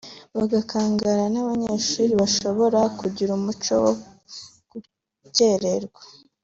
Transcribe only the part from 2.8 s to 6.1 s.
kugira umuco wo gukererwa